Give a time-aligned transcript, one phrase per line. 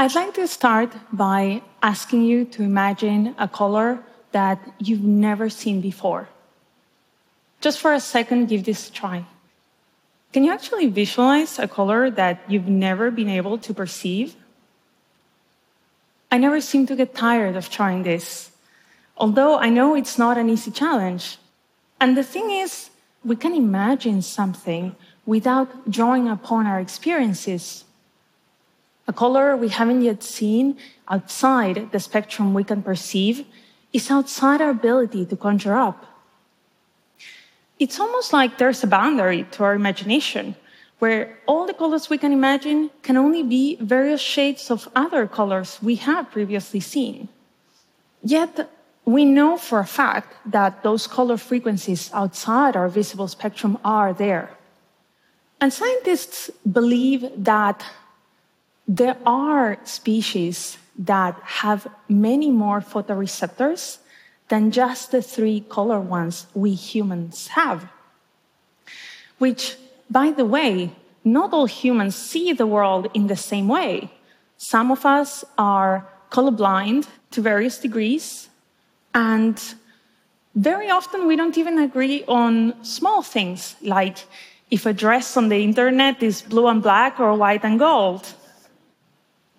[0.00, 4.00] I'd like to start by asking you to imagine a color
[4.32, 6.30] that you've never seen before.
[7.60, 9.26] Just for a second, give this a try.
[10.32, 14.36] Can you actually visualize a color that you've never been able to perceive?
[16.32, 18.52] I never seem to get tired of trying this,
[19.18, 21.36] although I know it's not an easy challenge.
[22.00, 22.88] And the thing is,
[23.22, 24.96] we can imagine something
[25.26, 27.84] without drawing upon our experiences.
[29.10, 30.76] A color we haven't yet seen
[31.08, 33.44] outside the spectrum we can perceive
[33.92, 36.06] is outside our ability to conjure up.
[37.80, 40.54] It's almost like there's a boundary to our imagination
[41.00, 45.80] where all the colors we can imagine can only be various shades of other colors
[45.82, 47.28] we have previously seen.
[48.22, 48.70] Yet,
[49.04, 54.50] we know for a fact that those color frequencies outside our visible spectrum are there.
[55.60, 57.82] And scientists believe that
[58.90, 63.98] there are species that have many more photoreceptors
[64.48, 67.88] than just the three color ones we humans have.
[69.38, 69.76] Which,
[70.10, 70.90] by the way,
[71.22, 74.10] not all humans see the world in the same way.
[74.56, 78.48] Some of us are colorblind to various degrees,
[79.14, 79.56] and
[80.56, 84.18] very often we don't even agree on small things like
[84.68, 88.34] if a dress on the internet is blue and black or white and gold.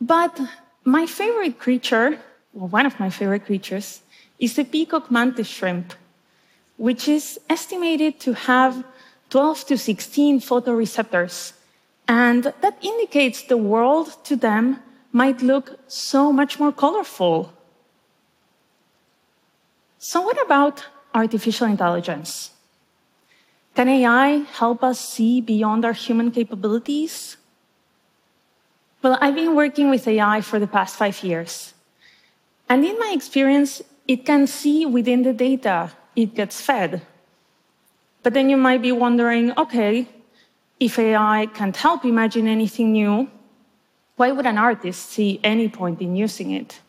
[0.02, 0.41] But
[0.83, 2.19] my favorite creature,
[2.57, 4.02] or one of my favorite creatures,
[4.39, 5.93] is the peacock mantis shrimp,
[6.77, 8.83] which is estimated to have
[9.30, 11.53] 12 to 16 photoreceptors.
[12.08, 14.80] And that indicates the world to them
[15.11, 17.53] might look so much more colorful.
[19.99, 22.52] So, what about artificial intelligence?
[23.75, 27.38] Can AI help us see beyond our human capabilities?
[29.02, 31.73] Well, I've been working with AI for the past five years.
[32.69, 37.02] And in my experience, it can see within the data it gets fed.
[38.21, 40.08] But then you might be wondering okay,
[40.80, 43.30] if AI can't help imagine anything new,
[44.17, 46.80] why would an artist see any point in using it?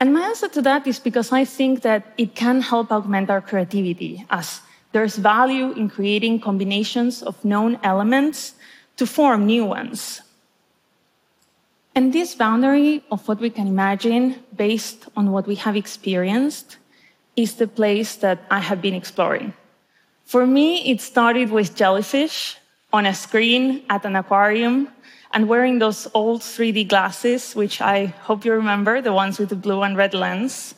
[0.00, 3.40] And my answer to that is because I think that it can help augment our
[3.40, 4.60] creativity, as
[4.92, 8.54] there's value in creating combinations of known elements
[8.96, 10.22] to form new ones.
[11.98, 16.76] And this boundary of what we can imagine based on what we have experienced
[17.34, 19.52] is the place that I have been exploring.
[20.24, 22.56] For me, it started with jellyfish
[22.92, 24.86] on a screen at an aquarium
[25.32, 29.56] and wearing those old 3D glasses, which I hope you remember, the ones with the
[29.56, 30.76] blue and red lens.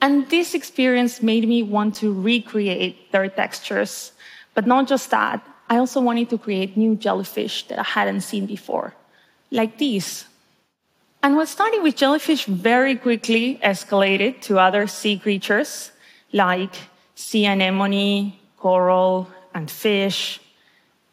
[0.00, 4.12] And this experience made me want to recreate their textures.
[4.54, 8.46] But not just that, I also wanted to create new jellyfish that I hadn't seen
[8.46, 8.94] before,
[9.50, 10.24] like these.
[11.22, 15.90] And what started with jellyfish very quickly escalated to other sea creatures
[16.32, 16.74] like
[17.14, 20.40] sea anemone, coral, and fish.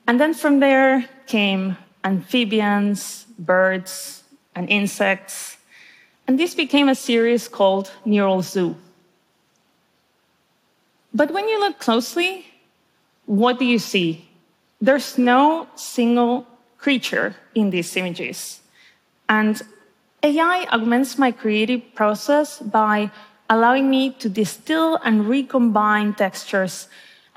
[0.06, 4.24] And then from there came amphibians, birds,
[4.56, 5.58] and insects.
[6.28, 8.76] And this became a series called Neural Zoo.
[11.14, 12.46] But when you look closely,
[13.26, 14.28] what do you see?
[14.82, 16.46] There's no single
[16.78, 18.62] creature in these images.
[19.30, 19.62] And
[20.24, 23.12] AI augments my creative process by
[23.50, 26.88] allowing me to distill and recombine textures.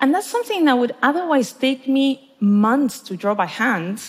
[0.01, 4.03] And that's something that would otherwise take me months to draw by hand.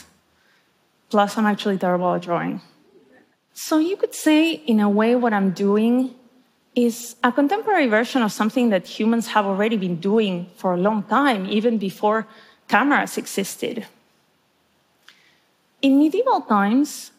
[1.10, 2.62] Plus, I'm actually terrible at drawing.
[3.54, 6.14] So you could say, in a way, what I'm doing
[6.76, 11.02] is a contemporary version of something that humans have already been doing for a long
[11.04, 12.28] time, even before
[12.68, 13.88] cameras existed.
[15.82, 17.12] In medieval times,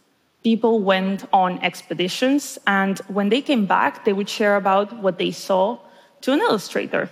[0.51, 5.33] people went on expeditions, and when they came back, they would share about what they
[5.47, 5.63] saw
[6.23, 7.05] to an illustrator.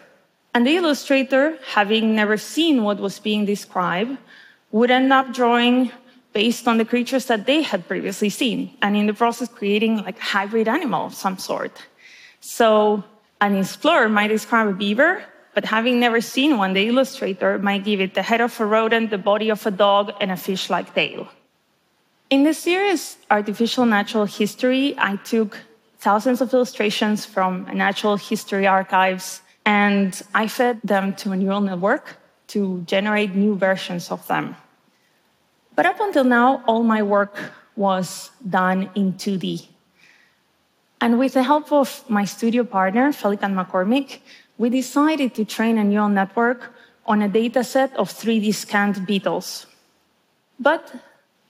[0.54, 1.44] And the illustrator,
[1.78, 4.12] having never seen what was being described,
[4.76, 5.78] would end up drawing
[6.32, 10.18] based on the creatures that they had previously seen, and in the process, creating like
[10.24, 11.74] a hybrid animal of some sort.
[12.40, 12.66] So,
[13.46, 15.10] an explorer might describe a beaver,
[15.56, 19.10] but having never seen one, the illustrator might give it the head of a rodent,
[19.16, 21.28] the body of a dog, and a fish like tail.
[22.28, 25.58] In the series Artificial Natural History, I took
[25.98, 32.18] thousands of illustrations from natural history archives and I fed them to a neural network
[32.48, 34.56] to generate new versions of them.
[35.76, 37.38] But up until now, all my work
[37.76, 39.68] was done in 2D.
[41.00, 44.18] And with the help of my studio partner, Feileacan McCormick,
[44.58, 46.74] we decided to train a neural network
[47.06, 49.66] on a data set of 3D scanned beetles.
[50.58, 50.92] But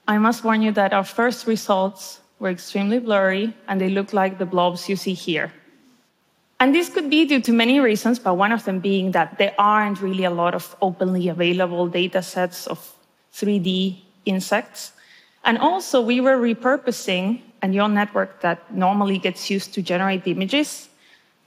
[0.07, 4.37] I must warn you that our first results were extremely blurry, and they look like
[4.37, 5.51] the blobs you see here.
[6.59, 9.53] And this could be due to many reasons, but one of them being that there
[9.59, 12.79] aren't really a lot of openly available data sets of
[13.33, 14.93] 3D insects.
[15.43, 20.89] And also, we were repurposing a neural network that normally gets used to generate images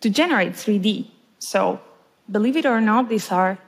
[0.00, 1.06] to generate 3D.
[1.38, 1.80] So,
[2.30, 3.58] believe it or not, these are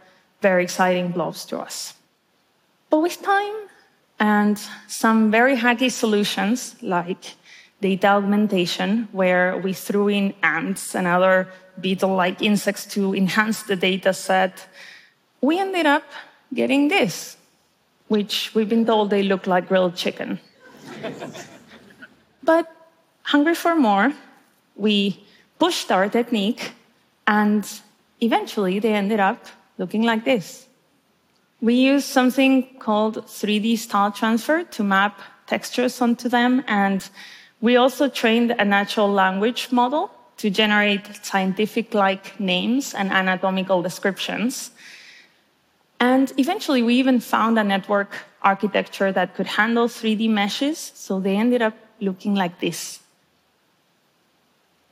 [0.41, 1.95] very exciting blobs to us.
[2.91, 3.69] But with time
[4.23, 7.35] and some very hacky solutions like
[7.81, 11.49] data augmentation, where we threw in ants and other
[11.81, 14.69] beetle like insects to enhance the data set,
[15.41, 16.05] we ended up
[16.55, 17.37] getting this,
[18.07, 20.39] which we've been told they look like grilled chicken.
[22.45, 22.71] but
[23.25, 24.13] hungry for more,
[24.77, 25.19] we
[25.59, 26.71] pushed our technique,
[27.27, 27.69] and
[28.21, 29.47] eventually they ended up
[29.79, 30.69] looking like this.
[31.63, 37.09] We used something called 3D style transfer to map textures onto them, and
[37.61, 44.73] we also trained a natural language model to generate scientific like names and anatomical descriptions.
[46.01, 48.11] And eventually, we even found a network
[48.43, 52.99] architecture that could handle 3D meshes, so they ended up looking like this.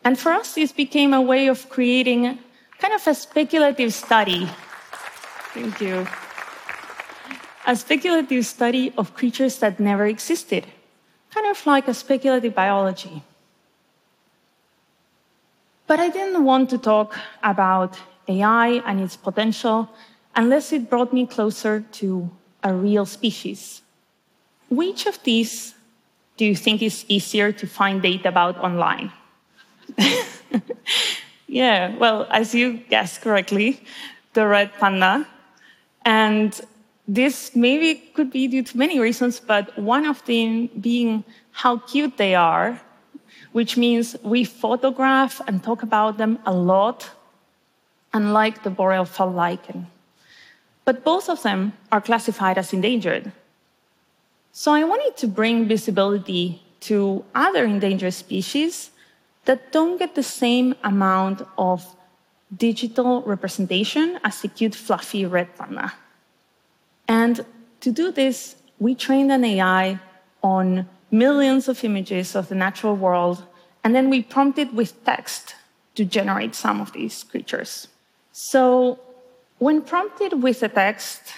[0.04, 2.38] And for us, this became a way of creating
[2.78, 4.48] kind of a speculative study.
[5.52, 6.06] Thank you.
[7.66, 10.66] A speculative study of creatures that never existed
[11.32, 13.22] kind of like a speculative biology.
[15.86, 17.98] But I didn't want to talk about
[18.28, 19.88] AI and its potential
[20.36, 22.30] unless it brought me closer to
[22.62, 23.82] a real species.
[24.68, 25.74] Which of these
[26.36, 29.10] do you think is easier to find data about online?
[31.48, 33.82] yeah, well, as you guessed correctly,
[34.34, 35.26] the red panda.
[36.04, 36.58] And
[37.14, 42.16] this maybe could be due to many reasons, but one of them being how cute
[42.16, 42.80] they are,
[43.50, 47.10] which means we photograph and talk about them a lot,
[48.12, 49.88] unlike the boreal felt lichen.
[50.84, 53.32] But both of them are classified as endangered.
[54.52, 58.90] So I wanted to bring visibility to other endangered species
[59.46, 61.84] that don't get the same amount of
[62.56, 65.92] digital representation as the cute, fluffy red panda.
[67.10, 67.44] And
[67.80, 69.98] to do this, we trained an AI
[70.44, 73.42] on millions of images of the natural world,
[73.82, 75.56] and then we prompted with text
[75.96, 77.88] to generate some of these creatures.
[78.30, 79.00] So,
[79.58, 81.34] when prompted with a text,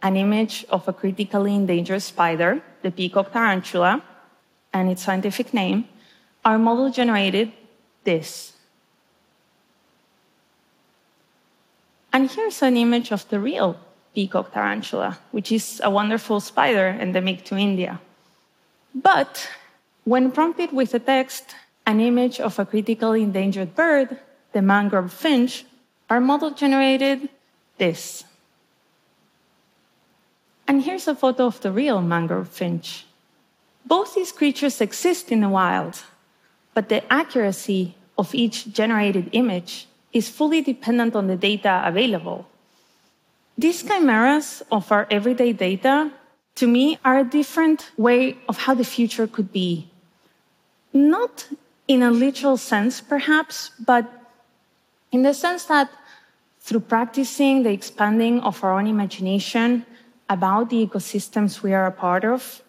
[0.00, 4.02] an image of a critically endangered spider, the peacock tarantula,
[4.72, 5.86] and its scientific name,
[6.46, 7.52] our model generated
[8.04, 8.54] this.
[12.10, 13.76] And here's an image of the real
[14.14, 18.00] peacock tarantula, which is a wonderful spider endemic to India.
[18.94, 19.48] But
[20.04, 21.54] when prompted with a text,
[21.86, 24.18] an image of a critically endangered bird,
[24.52, 25.64] the mangrove finch,
[26.08, 27.28] our model generated
[27.78, 28.24] this.
[30.66, 33.06] And here's a photo of the real mangrove finch.
[33.84, 36.02] Both these creatures exist in the wild,
[36.72, 42.46] but the accuracy of each generated image is fully dependent on the data available.
[43.56, 46.10] These chimeras of our everyday data,
[46.56, 49.88] to me, are a different way of how the future could be.
[50.92, 51.48] Not
[51.86, 54.10] in a literal sense, perhaps, but
[55.12, 55.90] in the sense that
[56.60, 59.86] through practicing the expanding of our own imagination
[60.28, 62.62] about the ecosystems we are a part of,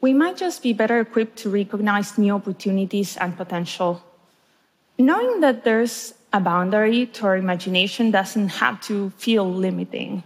[0.00, 4.02] we might just be better equipped to recognize new opportunities and potential.
[4.98, 10.22] Knowing that there's a boundary to our imagination doesn't have to feel limiting.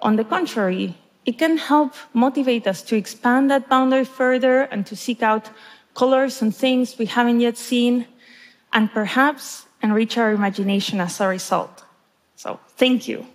[0.00, 4.96] On the contrary, it can help motivate us to expand that boundary further and to
[4.96, 5.50] seek out
[5.94, 8.06] colors and things we haven't yet seen,
[8.72, 11.84] and perhaps enrich our imagination as a result.
[12.36, 13.26] So, thank you.